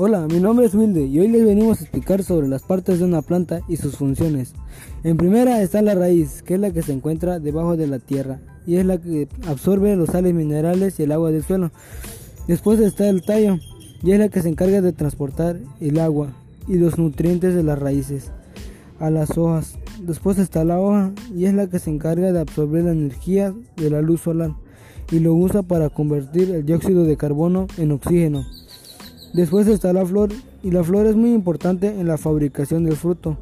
[0.00, 3.04] Hola, mi nombre es Wilde y hoy les venimos a explicar sobre las partes de
[3.04, 4.54] una planta y sus funciones.
[5.02, 8.38] En primera está la raíz, que es la que se encuentra debajo de la tierra
[8.64, 11.72] y es la que absorbe los sales minerales y el agua del suelo.
[12.46, 13.58] Después está el tallo
[14.00, 16.28] y es la que se encarga de transportar el agua
[16.68, 18.30] y los nutrientes de las raíces
[19.00, 19.80] a las hojas.
[20.00, 23.90] Después está la hoja y es la que se encarga de absorber la energía de
[23.90, 24.52] la luz solar
[25.10, 28.44] y lo usa para convertir el dióxido de carbono en oxígeno.
[29.32, 30.30] Después está la flor
[30.62, 33.36] y la flor es muy importante en la fabricación del fruto.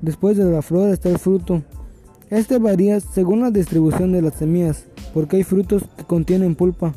[0.00, 1.62] Después de la flor está el fruto.
[2.30, 6.94] Este varía según la distribución de las semillas, porque hay frutos que contienen pulpa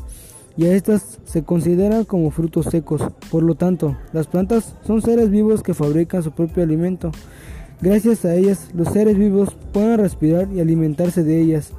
[0.58, 3.02] y a estas se consideran como frutos secos.
[3.30, 7.12] Por lo tanto, las plantas son seres vivos que fabrican su propio alimento.
[7.82, 11.72] Gracias a ellas, los seres vivos pueden respirar y alimentarse de ellas.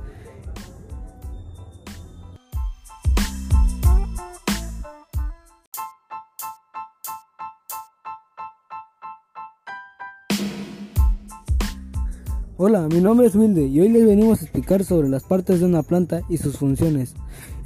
[12.58, 15.66] Hola, mi nombre es Wilde y hoy les venimos a explicar sobre las partes de
[15.66, 17.12] una planta y sus funciones.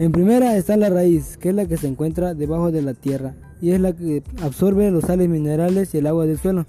[0.00, 3.36] En primera está la raíz, que es la que se encuentra debajo de la tierra
[3.62, 6.66] y es la que absorbe los sales minerales y el agua del suelo.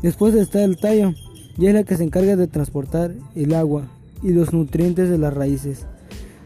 [0.00, 1.12] Después está el tallo
[1.58, 3.88] y es la que se encarga de transportar el agua
[4.22, 5.86] y los nutrientes de las raíces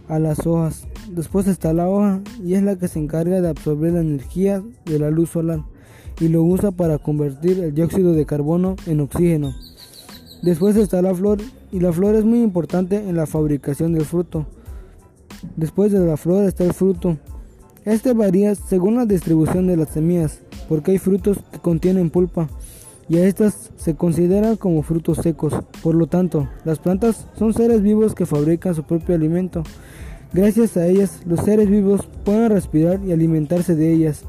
[0.08, 0.86] a las hojas.
[1.10, 4.98] Después está la hoja y es la que se encarga de absorber la energía de
[4.98, 5.64] la luz solar
[6.18, 9.52] y lo usa para convertir el dióxido de carbono en oxígeno.
[10.44, 11.38] Después está la flor
[11.72, 14.44] y la flor es muy importante en la fabricación del fruto.
[15.56, 17.16] Después de la flor está el fruto.
[17.86, 22.50] Este varía según la distribución de las semillas, porque hay frutos que contienen pulpa
[23.08, 25.54] y a estas se consideran como frutos secos.
[25.82, 29.62] Por lo tanto, las plantas son seres vivos que fabrican su propio alimento.
[30.34, 34.26] Gracias a ellas, los seres vivos pueden respirar y alimentarse de ellas.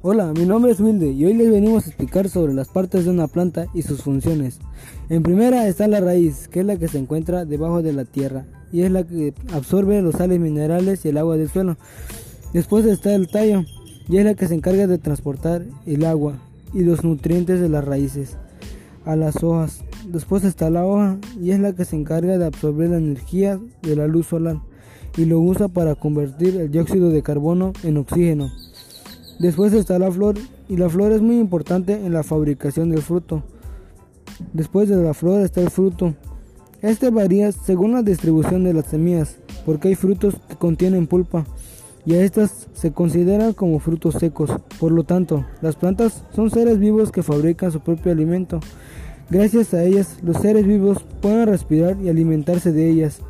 [0.00, 3.10] Hola, mi nombre es Wilde y hoy les venimos a explicar sobre las partes de
[3.10, 4.60] una planta y sus funciones.
[5.08, 8.46] En primera está la raíz, que es la que se encuentra debajo de la tierra
[8.70, 11.78] y es la que absorbe los sales minerales y el agua del suelo.
[12.52, 13.64] Después está el tallo
[14.08, 16.34] y es la que se encarga de transportar el agua
[16.72, 18.36] y los nutrientes de las raíces
[19.04, 19.82] a las hojas.
[20.06, 23.96] Después está la hoja y es la que se encarga de absorber la energía de
[23.96, 24.60] la luz solar
[25.16, 28.48] y lo usa para convertir el dióxido de carbono en oxígeno.
[29.38, 30.34] Después está la flor
[30.68, 33.44] y la flor es muy importante en la fabricación del fruto.
[34.52, 36.14] Después de la flor está el fruto.
[36.82, 41.44] Este varía según la distribución de las semillas, porque hay frutos que contienen pulpa
[42.04, 44.50] y a estas se consideran como frutos secos.
[44.80, 48.60] Por lo tanto, las plantas son seres vivos que fabrican su propio alimento.
[49.30, 53.20] Gracias a ellas, los seres vivos pueden respirar y alimentarse de ellas.